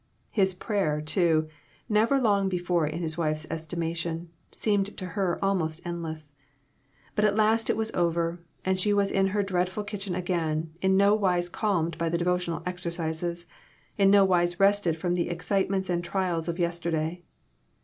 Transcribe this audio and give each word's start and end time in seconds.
His 0.31 0.55
prayer, 0.55 0.99
too, 0.99 1.47
never 1.87 2.19
long 2.19 2.49
before 2.49 2.87
in 2.87 3.03
his 3.03 3.19
wife's 3.19 3.45
estimation, 3.51 4.31
seemed 4.51 4.87
to 4.97 5.05
her 5.05 5.37
almost 5.45 5.79
endless. 5.85 6.33
But 7.13 7.23
at 7.23 7.35
last 7.35 7.69
it 7.69 7.77
was 7.77 7.91
over, 7.91 8.39
and 8.65 8.79
she 8.79 8.93
was 8.95 9.11
in 9.11 9.27
her 9.27 9.43
dreadful 9.43 9.83
kitchen 9.83 10.15
again, 10.15 10.73
in 10.81 10.97
no 10.97 11.13
wise 11.13 11.49
calmed 11.49 11.99
by 11.99 12.09
the 12.09 12.17
devotional 12.17 12.63
exercises, 12.65 13.45
in 13.95 14.09
no 14.09 14.25
wise 14.25 14.59
rested 14.59 14.97
from 14.97 15.13
the 15.13 15.29
excitements 15.29 15.87
and 15.87 16.03
trials 16.03 16.47
of 16.47 16.57
yester 16.57 16.89
day. 16.89 17.21